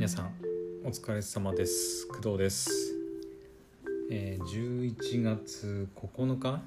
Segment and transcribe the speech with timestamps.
[0.00, 0.32] 皆さん
[0.82, 2.08] お疲れ様です。
[2.08, 2.94] 工藤です、
[4.10, 6.62] えー11月9日、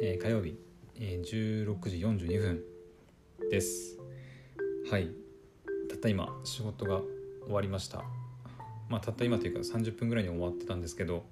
[0.00, 0.56] えー火曜日、
[0.94, 2.62] えー16時42分
[3.50, 3.98] です。
[4.88, 5.10] はい。
[5.90, 7.00] たった今仕事が
[7.46, 8.04] 終わりました。
[8.88, 11.24] まあたった今というか30分ぐらいに終わってたんですけど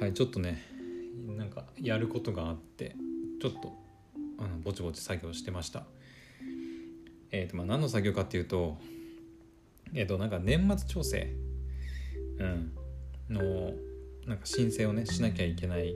[0.00, 0.64] はいちょっとね
[1.28, 2.96] なんかやることがあって
[3.40, 3.72] ちょっと
[4.38, 5.86] あのぼちぼち作業してました。
[7.30, 8.78] えーとまあ、何の作業かっていうと
[9.94, 11.34] えっ、となんか年末調整、
[12.38, 12.72] うん、
[13.30, 13.72] の
[14.26, 15.94] なんか申請をねしなきゃいけない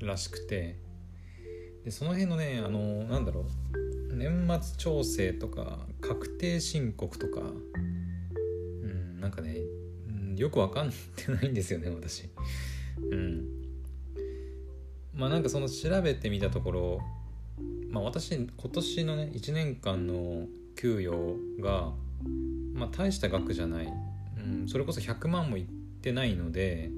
[0.00, 0.76] らしくて。
[1.84, 3.44] でその辺のねあのなんだろう。
[4.14, 7.44] 年末調整とか確定申告とか、う
[8.86, 9.56] ん、なんかね、
[10.36, 12.28] よくわかんてないんですよね私。
[13.10, 13.44] うん、
[15.14, 17.00] まあなんかその調べてみたところ
[17.90, 21.92] まあ私今年のね1年間の給与が
[22.74, 23.86] まあ大した額じゃない、
[24.38, 25.64] うん、それこそ100万もいっ
[26.00, 26.90] てないので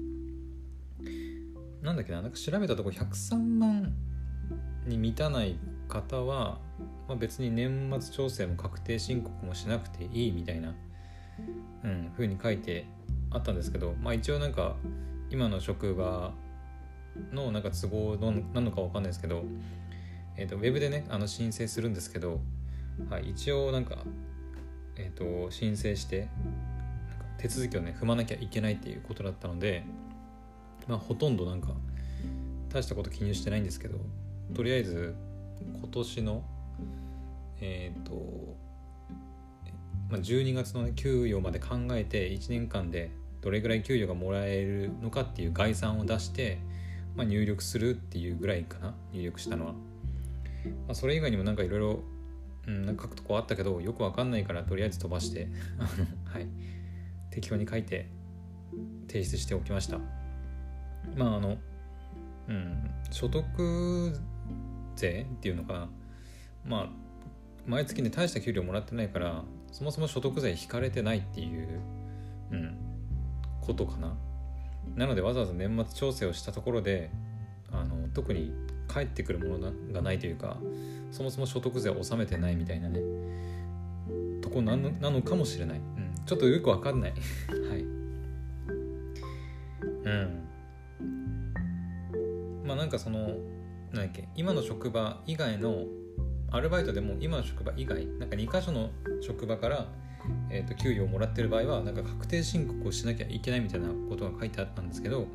[1.81, 3.93] なんだっけななんか調べたとこ103万
[4.85, 5.57] に満たない
[5.87, 6.59] 方は、
[7.07, 10.73] まあ、別に年末調整も確定申告もしなくていいみたいな、
[11.83, 12.85] うん、風に書いて
[13.31, 14.75] あったんですけど、まあ、一応なんか
[15.29, 16.33] 今の職場
[17.31, 19.43] のなんか都合のなのかわかんないですけど、
[20.37, 22.39] えー、とウェブでねあの申請するんですけど、
[23.09, 23.97] はい、一応なんか、
[24.97, 26.27] えー、と申請して
[27.37, 29.83] 手続きをね踏まなきゃいけないっていうことだったので、
[30.87, 31.69] まあ、ほとんどなんか
[32.69, 33.97] 大したこと記入してないんですけど
[34.55, 35.15] とりあえず
[35.79, 36.43] 今年の
[37.61, 38.13] えっ、と、
[40.09, 46.59] まあ、12月の、ね、給与まで考えて1年間でどれぐらい給与がもらえるのかっていう概算を出して、
[47.15, 49.79] まあ、入力するっていうぐらいかな入力したのは、ま
[50.89, 51.99] あ、それ以外にもなんかいろいろ
[52.67, 55.47] うんなんか書くとこあったけどよくわかんないからとりあえず飛ばして
[56.25, 56.47] はい。
[57.33, 58.07] 適当に書いて
[59.07, 59.97] 提出しておきました。
[61.15, 61.57] まああの
[62.47, 64.13] うん所得
[64.95, 65.89] 税っていうのかな。
[66.65, 66.89] まあ
[67.65, 71.79] 毎月ね大した給料もらってないからそもそも所得税引かれてないっていう、
[72.51, 72.77] うん、
[73.61, 74.15] ことかな。
[74.95, 77.09] なのでわざわざ年末調整をしたところで
[77.71, 78.53] あの特に
[78.87, 80.57] 返ってくるものがないというか
[81.13, 82.99] そもそも所得税を納めてないみたいなね。
[84.41, 87.13] とこなのなのかもしれない、うん、ちょっとよくわかんない。
[87.69, 87.81] はい。
[90.05, 90.43] うん。
[92.65, 93.19] まあなんかその
[93.91, 95.85] なんだっけ今の職場以外の
[96.49, 98.89] アルバイトでも今の職場以外なんか2箇所の
[99.21, 99.87] 職場から、
[100.49, 105.27] えー、と給与をもらってる場合はなんか確定申告をしなきゃいけないみたいなことが書いてあったんですけど、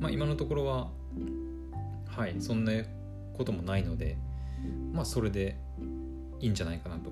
[0.00, 0.90] まあ、今のところは
[2.08, 2.72] はいそんな
[3.34, 4.18] こともないので
[4.92, 5.56] まあそれで
[6.40, 7.10] いいんじゃないかなと、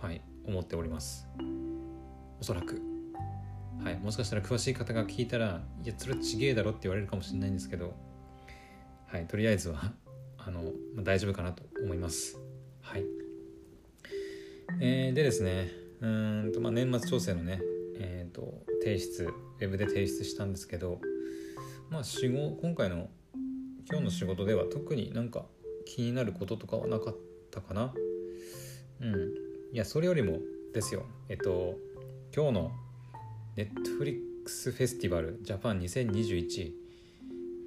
[0.00, 1.28] はい、思っております。
[2.40, 2.80] おそらく。
[3.82, 7.94] はいもしかしたら詳しい方が聞いたらいやそれちげえだろって言われるかもしれないんですけど
[9.06, 9.92] はいとりあえずは
[10.38, 10.62] あの、
[10.94, 12.38] まあ、大丈夫かなと思います。
[12.80, 13.04] はい。
[14.80, 17.60] えーでですねうんと、まあ、年末調整のね
[17.98, 19.24] えー、と提出
[19.60, 21.00] ウェブで提出したんですけど
[21.90, 23.08] まあ仕事今回の
[23.88, 25.46] 今日の仕事では特になんか
[25.86, 27.16] 気になることとかはなかっ
[27.50, 27.94] たかな。
[29.00, 29.14] うん。
[29.72, 30.38] いやそれよりも
[30.74, 31.04] ですよ。
[31.28, 31.76] えっと
[32.34, 32.72] 今日の
[33.56, 36.72] Netflix フェスティバルジャパン2021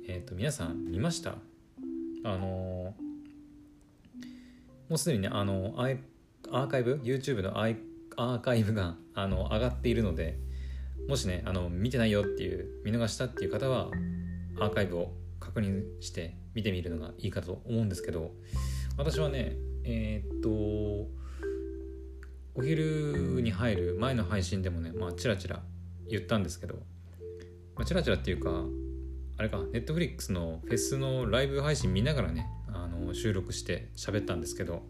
[0.07, 1.37] えっと皆さん見ました？
[2.23, 2.95] あの
[4.89, 5.99] もうすでにねあのアイ
[6.51, 7.77] アーカイブ？YouTube のアイ
[8.17, 10.37] アーカイブがあの上がっているので
[11.07, 13.89] もしねあの見てないよっていう見逃したっていう方は
[14.59, 18.31] アーカイブを確認して見てみるのがいいかと思うんですけど
[18.97, 20.49] 私はねえーっと
[22.57, 25.61] お昼に入る前の配信でもねまあチラチラ
[26.09, 26.75] 言ったんですけど、
[27.75, 28.63] まあ、チラチラっていうか
[29.37, 34.83] あれか Netflix のフェスのライブ配信見ながらねあの収録して喋ったんですけど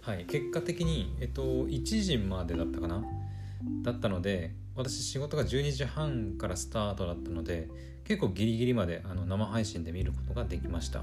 [0.00, 3.04] はい結果的にえっと1時までだったかな？
[3.82, 7.68] だったので私仕事が12時半からスタートだったので
[8.04, 11.02] 結構ギリギリまであの生配信で見ることができました。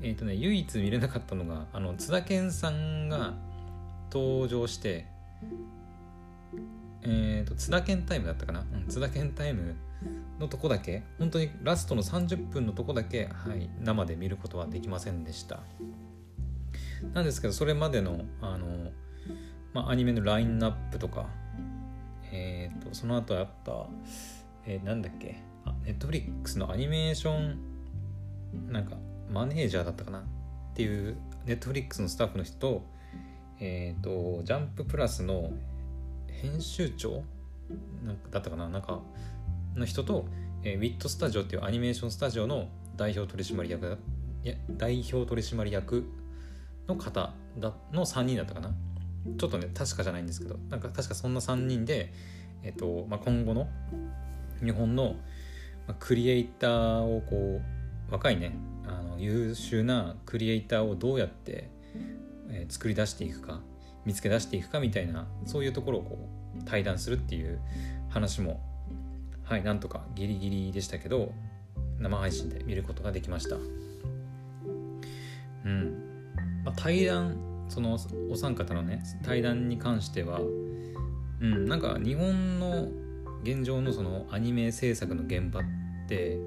[0.00, 3.34] えっ、とね唯一見れなかったのがあの津田健さんが
[4.12, 5.06] 登場して
[7.02, 9.76] えっ、と津田健タイムだったかな、うん、津田健タイム
[10.40, 15.60] のとこだけ本当にラストの30分のとこだけ、はい、生で見ることはできませんでした。
[17.14, 18.90] なんですけどそれまでのあの、
[19.72, 21.26] まあ、アニメのラインナップとか、
[22.94, 23.86] その後あった、
[24.66, 25.36] えーなんだっけ？
[25.64, 27.58] あネットフリックスのアニメーション
[28.70, 28.96] なんか
[29.30, 30.20] マネージャーだったかな？
[30.20, 30.22] っ
[30.74, 31.16] ていう
[31.46, 32.82] ネットフリックスのスタッフの人と
[33.60, 35.52] えっ、とジャンププラスの
[36.28, 37.22] 編集長？
[38.04, 38.68] なんかだったかな？
[38.68, 39.00] なんか
[39.76, 40.26] の人と、
[40.64, 43.98] えー、ウィットスタジオっていうアニメーションスタジオの代表取締役
[44.44, 46.04] いや代表取締役
[46.88, 48.74] の方だの3人だったかな？
[49.38, 52.12] ちょっとね確かじゃないんですけどなんか確かそんな3人で、
[52.62, 53.68] えっとまあ、今後の
[54.62, 55.16] 日本の
[55.98, 57.60] クリエイターをこ
[58.08, 58.56] う若いね
[58.86, 61.70] あの優秀なクリエイターをどうやって、
[62.68, 63.60] 作り出していくか
[64.04, 66.18] 見つけ出していくかみたいなそういうところをこ
[66.60, 67.60] う対談するっていう
[68.10, 68.60] 話も
[69.44, 71.32] はいなんとかギリギリでしたけど
[71.98, 73.56] 生配信で見ることができました。
[75.64, 77.36] うん、まあ、対談
[77.68, 77.98] その
[78.30, 80.40] お三方のね対談に関しては
[81.42, 82.88] うんなんか日本の
[83.42, 85.62] 現状のそのアニメ制作の現場っ
[86.08, 86.38] て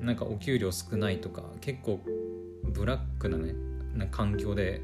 [0.00, 2.00] なんかお給料少ないとか結構
[2.64, 3.54] ブラックなね
[3.94, 4.80] な環境で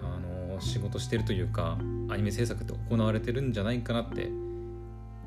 [0.00, 1.76] あの仕事してるというか
[2.08, 4.30] アニメ制作って行われてるんじゃないかなって、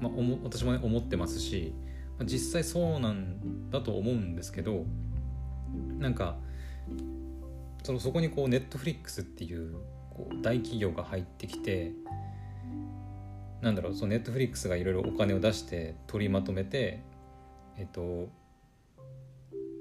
[0.01, 0.11] まあ、
[0.43, 1.73] 私もね思ってますし、
[2.17, 4.85] まあ、実際そうなんだと思うんですけど
[5.99, 6.37] なんか
[7.83, 9.75] そのそこにこうネットフリックスっていう
[10.09, 11.93] こう大企業が入ってきて
[13.61, 17.01] なんだろうそのネットフリックスがいろいろお金を出して取りまとめて
[17.77, 18.29] えっと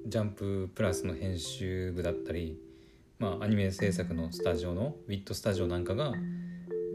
[0.06, 2.58] ジャンププラスの編集部だったり、
[3.18, 6.12] まあ、アニメ制作のスタジオのウィットスタジオなんかが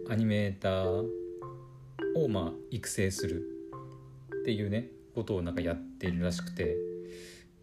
[0.09, 1.03] アニメーター
[2.15, 3.44] をまあ育成する
[4.41, 6.75] っていうねことをなんかやっているらしくて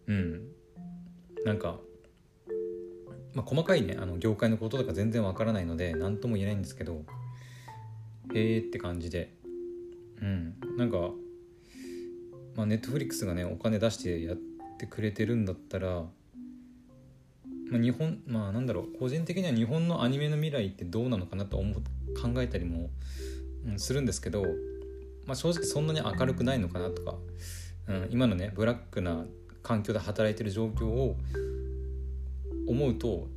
[0.07, 0.47] うん。
[1.45, 1.79] なんか、
[3.33, 7.03] まあ、細かいねあの業界のこととか全然わからないので何とも言えないんですけど
[8.33, 9.33] へえって感じで。
[10.21, 10.55] うん。
[10.77, 11.11] なんか
[12.55, 14.37] まあネットフリックスがねお金出してやっ
[14.77, 16.05] てくれてるんだったら
[17.71, 18.99] まあ、日本まあなんだろう。
[18.99, 21.81] 個人的には日本のアニメの未来ってどうなのかなと思考
[22.41, 22.89] えたりも、
[23.65, 24.43] うん、するんですけど、
[25.25, 27.15] まあ、正直そんなに明るくないのかなとか、
[27.87, 29.25] うん、今のねブラックな
[29.63, 31.15] 環境で働いてる状況を
[32.67, 33.29] 思うと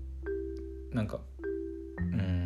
[0.93, 1.21] なんか
[1.99, 2.44] うん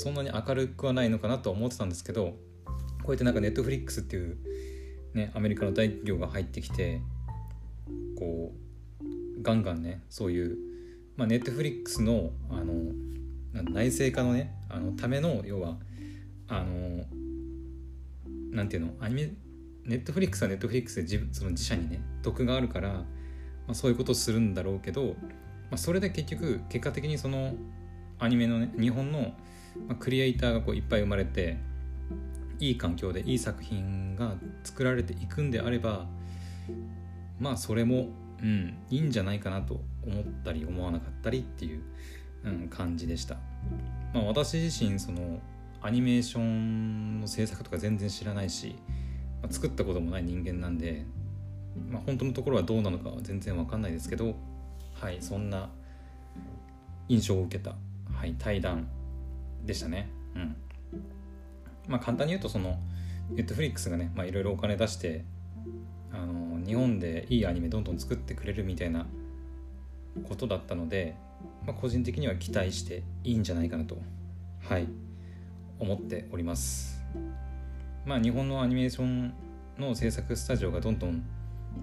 [0.00, 2.34] そんなに明るくはないのかなと思ってたんですけど
[3.02, 4.38] こうやってなんかネットフリックスっていう
[5.14, 7.02] ねアメリカの大企業が入ってきて
[8.18, 8.52] こ
[9.02, 10.56] うガンガンねそういう
[11.16, 12.92] まあネットフリックスのあの
[13.52, 15.76] 内製化のねあのための要は
[16.48, 17.04] あの
[18.52, 19.30] なんていうのアニメ
[19.84, 23.04] ネットフリックスはネットフリックスで自その自社にね得があるから、ま
[23.70, 25.14] あ、そういうことをするんだろうけど、ま
[25.72, 27.54] あ、それで結局結果的にその
[28.18, 29.32] アニメのね日本の
[29.88, 31.58] まあ、クリエイターがこういっぱい生まれて
[32.58, 34.34] いい環境でいい作品が
[34.64, 36.06] 作られていくんであれば
[37.38, 38.08] まあそれも、
[38.42, 41.82] うん、いいんじゃないかなと思ったり思わなかったりっていう、
[42.44, 43.36] うん、感じでした。
[44.12, 45.40] まあ、私自身その
[45.82, 48.76] アニメーションの制作とか全然知らないし、
[49.42, 51.06] まあ、作ったこともない人間なんで、
[51.88, 54.34] まあ、本当のところはどうなのかは全然わかんないですけど
[54.94, 55.70] はいそんな
[57.08, 57.74] 印象を受けた、
[58.12, 58.88] はい、対談
[59.64, 60.08] でしたね。
[60.34, 60.56] うん。
[61.88, 62.78] まあ簡単に言うとその
[63.30, 65.24] ネットフリックスがね、ま、いろいろお金出して
[66.12, 69.06] あの日本でいいアニメどんどん作ってくれるみたいな
[70.28, 71.14] ことだったので、
[71.64, 73.98] まあ、個人的には期待していいんじゃないかなと
[74.68, 74.88] はい
[75.78, 77.00] 思っております
[78.04, 79.32] まあ日本のアニメーション
[79.78, 81.24] の制作スタジオがどんどん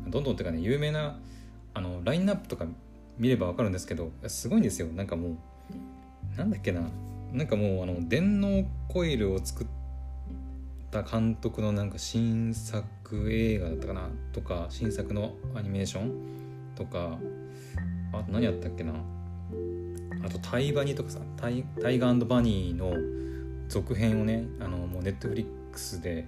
[0.07, 1.17] どんどんっていうかね有名な
[1.74, 2.65] あのラインナップとか
[3.17, 6.81] 見れば分かるんですけどすごいんですよなんかもうなんだっけな
[7.31, 9.67] なんかもうあの電脳コイルを作っ
[10.91, 16.12] た監督のなんか新作映画だったかなとか新作のアニメーション
[16.75, 17.17] とか
[18.13, 18.93] あと何やったっけな。
[20.25, 22.93] あとタイバニとかさタイタイガーバニーの
[23.69, 26.27] 続編をねあのもうネットフリックスで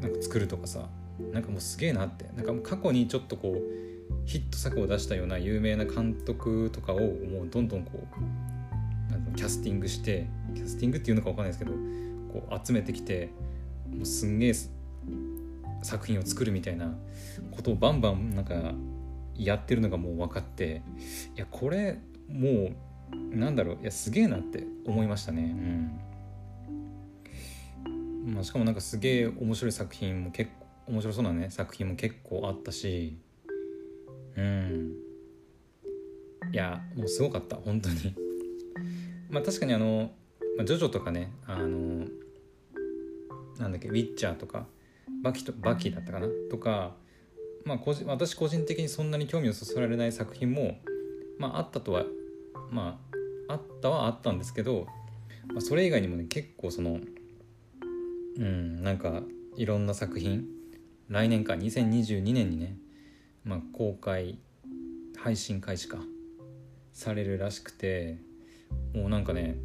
[0.00, 0.88] なんか作るとかさ
[1.32, 2.26] なんかもうすげえなって。
[2.36, 3.86] なんかもう過去にちょっとこう
[4.26, 8.45] ヒット作を出したような有名な監督とかをもうどんどんこう
[9.36, 11.72] キャスティングしてキャスティングっていうのか分かんないですけど
[12.32, 13.30] こう集めてきて
[13.90, 14.52] もうすんげえ
[15.82, 16.94] 作品を作るみたいな
[17.52, 18.54] ことをバンバンなんか
[19.36, 20.82] やってるのがもう分かって
[21.36, 22.70] いやこれも
[23.12, 25.42] うなんだろういやすげえなって思いましたね。
[27.86, 30.50] うん、まあ、しかもなんかすげえ面白い作品も結
[30.86, 33.16] 構面白そうなね作品も結構あったし
[34.36, 34.92] うん。
[36.52, 38.25] いやもうすごかった本当に。
[39.28, 40.10] まあ確かにあの、
[40.56, 42.06] まあ、ジョジョとかねあの
[43.58, 44.66] なんだっけウィッチャーとか
[45.22, 46.28] バキとバキだったかな？
[46.50, 46.94] とか、
[47.64, 50.78] まあ、個人私個人的にそんなに興味をそそられない作品も、
[51.38, 52.04] まあ、あったとは
[52.70, 53.00] ま
[53.48, 54.86] ああったはあったんですけど
[55.48, 57.00] まあ、それ以外にもね結構その
[58.38, 59.22] うんなんか
[59.56, 60.44] いろんな作品
[61.08, 62.76] 来年か2022年にね、
[63.44, 64.38] まあ、公開
[65.16, 65.98] 配信開始か
[66.92, 68.18] されるらしくて
[68.94, 69.56] もうなんかね、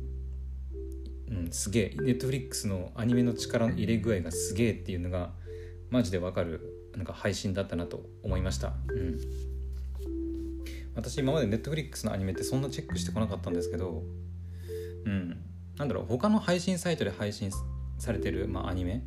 [1.29, 1.95] うん、すげえ。
[2.01, 5.31] ネットフリックスのアニメの力の入れ具合がすげえっていうのが
[5.89, 9.19] マジでわかるなんか配信だったなと思いました、うん、
[10.95, 14.03] 私今までネットフリックスのアニメってそんなチェックしてこなかったんですけど
[15.05, 15.37] うん。
[15.77, 17.49] なんだろう他の配信サイトで配信
[17.97, 19.03] されてる、まあ、アニメ？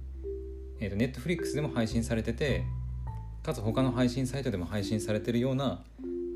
[0.80, 2.64] えーと、ネットフリックスでも配信されてて
[3.42, 5.84] かつ他の配信サイトでも配信されてるような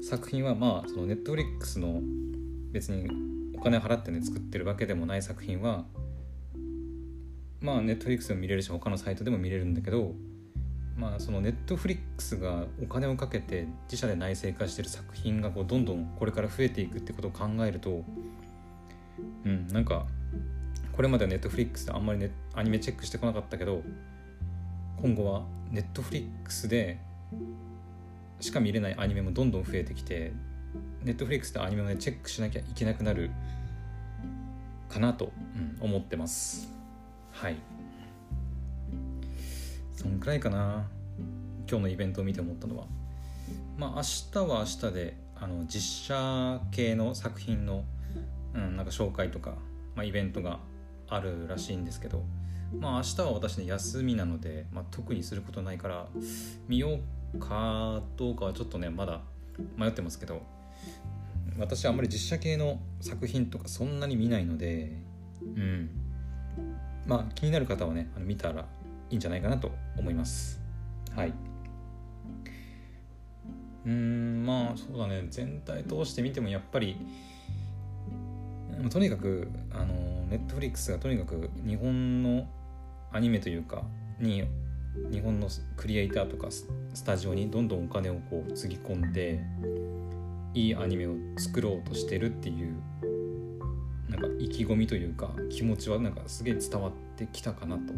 [0.03, 2.01] 作品はまあそのネットフリックスの
[2.71, 3.09] 別に
[3.71, 5.85] 金払ってね作ってるわけでもない作品は
[7.61, 10.13] まあネットフリックスでも見れるし他のサイトでも見れるんだけど
[10.97, 18.05] まあそのネットフリックスがお金をかけて自社で内製化してる作品がこうどんどんこれから増えていくってことを考えると
[19.45, 20.07] うんなんか
[20.93, 23.83] これまではネットフリックスであんまり、ね、アニメチェックしてこなかったけど
[25.01, 26.99] 今後はネットフリックスで
[28.41, 30.33] しか見れないアニメもどんどん増えてきて
[31.05, 33.31] ネットフリックスでアニメをねチェックしなきゃいけなくなる
[34.89, 35.33] かなと、
[35.81, 36.69] うん、思ってます。
[37.33, 37.57] はい。
[39.95, 40.89] そんくらいかな。
[41.69, 42.87] 今日のイベントを見て思ったのは。
[43.77, 44.03] まあ明
[44.33, 47.85] 日は明日であの実写系の作品の、
[48.55, 49.55] うん、なんか紹介とか、
[49.95, 50.59] まあ、イベントが
[51.09, 52.25] あるらしいんですけど。
[52.79, 56.07] まあ明日は私ね休みなので、まあ、特にすることないから
[56.69, 57.01] 見よ
[57.35, 59.23] うかどうかはちょっとねまだ
[59.77, 60.43] 迷ってますけど。
[61.59, 64.93] 私はあんまり実写系の作品とかそんなに見ないので
[65.43, 65.91] うん。
[67.07, 68.67] まあ気になる方はねあの見たら
[69.11, 70.61] いいんじゃないかなと思います。
[71.15, 71.33] はい。
[73.87, 75.27] うんまあそうだね。
[75.31, 76.97] 全体通して見てもやっぱり
[78.91, 79.95] とにかくあの
[80.29, 82.47] ネットフリックスがとにかく日本の
[83.11, 83.83] アニメというか
[84.21, 84.45] に
[85.11, 86.67] 日本のクリエイターとかス
[87.05, 89.41] タジオにどんどんお金をこうつぎ込んで
[90.59, 92.75] いいアニメを作ろうとしてるっていう
[94.09, 97.95] なんか意気込みというか気持ちはなんかすげえ伝わってきたかなと、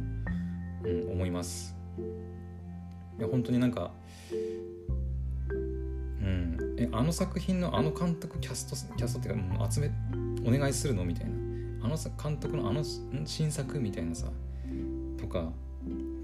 [0.84, 1.74] うん、思います。
[3.18, 3.92] いや本当になんか
[4.30, 4.36] うん
[6.78, 9.90] えあの作品のあの監督キャストキャストっていうか、うん、集め
[10.46, 11.40] お願いするのみたいな。
[11.82, 12.84] あの監督のあの
[13.24, 14.26] 新作みたいなさ
[15.18, 15.50] とか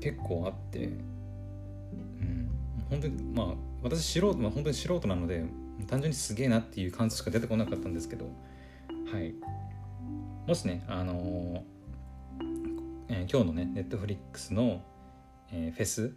[0.00, 2.50] 結構あって、うん、
[2.90, 3.46] 本当にまあ
[3.82, 5.46] 私素人、まあ、本当に素人なので
[5.84, 8.26] 単純にすげえなっていう感想しか出てこなかったんですけど
[9.12, 9.34] はい。
[10.46, 11.60] もしねあのー、
[13.08, 14.82] えー、今日のねネットフリックスの、
[15.50, 16.14] えー、フェス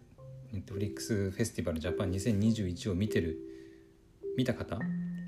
[0.52, 3.38] ネットフリックスフェスティバルジャパン2021を見てる
[4.36, 4.78] 見た方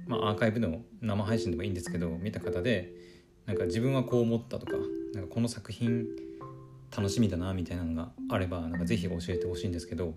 [0.07, 2.93] まあアーカイブの生配信でもいいんですけど見た方で
[3.47, 4.77] なんか自分はこう思ったとか
[5.15, 6.07] なんかこの作品
[6.97, 10.15] 楽しみだなみたいなのがあればなんかぜひ教えてほしいんですけど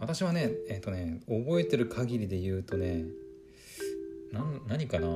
[0.00, 3.04] 私はねえっ、ー、とね覚えてる限りで言うとね
[4.68, 5.08] 何かな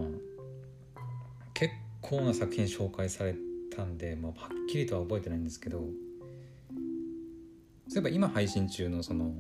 [1.55, 3.35] 結構な作品紹介され
[3.75, 5.79] たんで、まあ、はっきりとは覚えてないんですけど
[7.89, 9.33] そういえば今配信中のその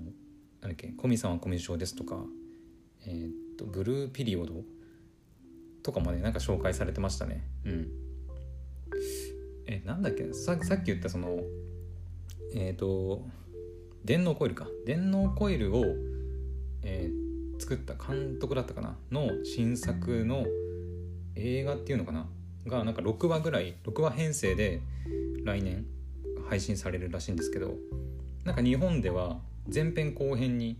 [0.60, 2.24] 何だっけ「コミさんはコミュ障です」とか
[3.06, 4.64] 「えー、っとブルーピリオド」
[5.82, 7.44] とかもねなんか紹介されてましたね。
[7.64, 7.88] うん。
[9.66, 11.40] えなんだっけささっき言ったその
[12.54, 13.24] えっ、ー、と
[14.04, 15.84] 電脳コイルか電脳コイルを、
[16.82, 20.46] えー、作った監督だったかなの新作の
[21.36, 22.26] 映画っていうのかな？
[22.66, 24.80] がなんか6話ぐらい6話編成で
[25.44, 25.86] 来年
[26.48, 27.74] 配信されるらしいんですけど
[28.44, 29.38] なんか日本では
[29.72, 30.76] 前編後編に、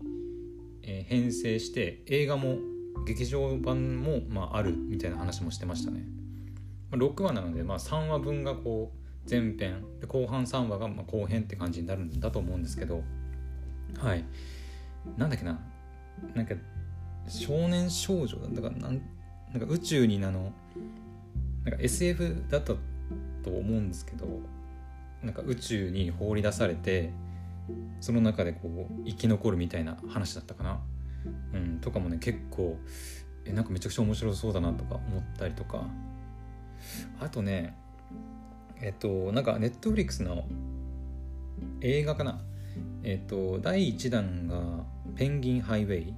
[0.83, 2.57] えー、編成して映画も
[3.05, 6.05] 劇場版も、まあ、あるみたいな話もしてましたね。
[6.91, 9.83] 6話なので、まあ、3話分がこう前編。
[9.99, 13.03] で後半3話がま後編って感じになるんだと思うんですけど。
[13.97, 14.25] はい。
[15.17, 15.59] なんだっけな。
[16.35, 16.55] なんか
[17.27, 19.01] 少年少女だからなん
[19.51, 20.53] なんか宇宙にあの
[21.63, 22.73] なんか SF だった
[23.43, 24.61] と思うんですけど。
[25.23, 27.11] なんか宇宙に放り出されて
[27.99, 30.81] その中でこう生き残るみたいな話だったかな、
[31.53, 32.77] うん、とかもね結構
[33.45, 35.85] えなんかめちゃくちゃ面白そうだなとか思ったりとか。
[37.19, 37.75] あとね
[38.81, 40.45] えっとなんかネットフリックスの
[41.81, 42.41] 映画かな。
[43.03, 44.85] えっと第1弾が
[45.15, 46.13] 「ペンギンハイウェイ」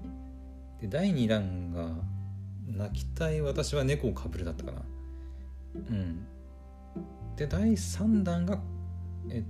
[0.82, 1.90] で第2弾が
[2.68, 4.82] 「泣きたい私は猫をかぶる」だったかな。
[5.76, 6.26] うん。
[7.36, 8.62] で第3弾が
[9.30, 9.44] えっ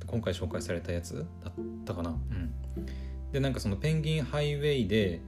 [0.00, 1.52] と今回紹介されたやつだっ
[1.84, 2.10] たかな。
[2.10, 2.52] うん。
[3.32, 5.20] でなんかそのペンギンハイウェイで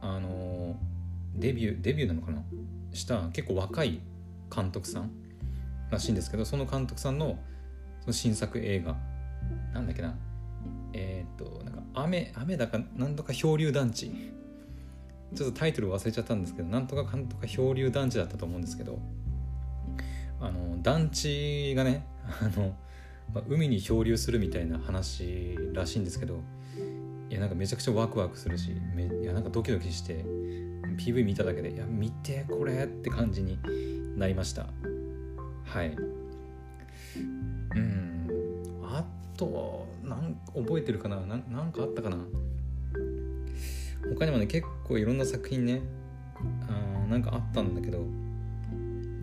[0.00, 0.76] あの
[1.34, 2.42] デビューデビューなのかな。
[2.92, 4.00] した結構若い
[4.54, 5.10] 監督さん
[5.90, 7.38] らしいんですけどその監督さんの
[8.00, 8.96] その新作映画
[9.74, 10.14] なんだっけな
[10.92, 14.10] えー、っとなんか雨雨だかなんとか漂流団地。
[15.34, 18.98] ちょっとタイトル忘れちゃったんですけどなんとかかんとか漂流団地だったと思うんですけど
[20.40, 22.04] あの団地がね
[22.40, 22.74] あの、
[23.32, 26.40] まあ、海に漂流するみたいな話らしいんですけど
[27.28, 30.24] いやなんかめちゃくちゃワクワクするしめいやなんかドキドキして
[30.98, 33.58] PV 見ただけでいや見てこれって感じに
[34.18, 34.66] なりました。
[35.72, 35.96] はい。
[37.76, 38.28] うん。
[38.82, 39.04] あ
[39.36, 41.16] となん覚えてるかな？
[41.24, 42.16] なんかあったかな？
[44.14, 45.80] 他にもね結構いろんな作品ね
[46.68, 48.04] あなんかあったんだけど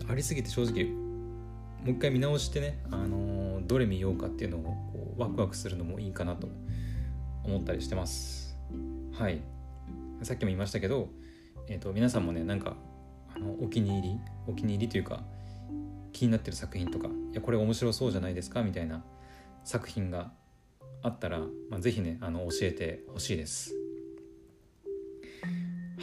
[0.08, 6.48] ありすぎて正直もう一回見直してね、あのー、どれ見ようかっていうのをこうワクワクするのもいいかなと
[7.44, 8.56] 思ったりしてます。
[9.12, 9.42] はい。
[10.22, 11.08] さっきも言いましたけど、
[11.68, 12.76] えーと、皆さんもねなんか
[13.36, 14.18] あのお気に入り？
[14.46, 15.22] お気に入りというか
[16.12, 19.04] 気になってる作品とかいやこれ面白そうじゃないですかみたいな
[19.64, 20.32] 作品が
[21.02, 23.74] あったら、まあ、ぜひねあの教えてほしいです。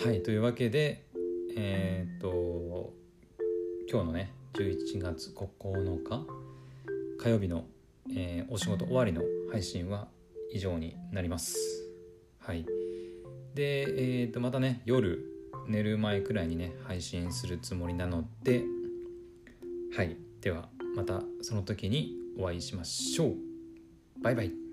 [0.03, 1.05] はいというわけで
[1.55, 2.93] えっ、と
[3.89, 6.25] 今日のね11月9日
[7.17, 7.65] 火曜日の、
[8.13, 9.21] えー、お仕事終わりの
[9.51, 10.07] 配信は
[10.51, 11.57] 以上になります。
[12.39, 12.65] はい。
[13.55, 15.25] で、えー、とまたね夜
[15.67, 18.63] 寝る前くらいにね配信するつもりなので
[19.95, 20.17] はい。
[20.41, 23.35] ではまたその時にお会いしましょう。
[24.21, 24.64] バイバイ。